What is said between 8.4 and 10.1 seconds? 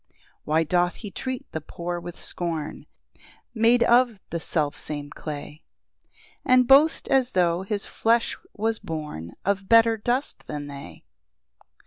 was born Of better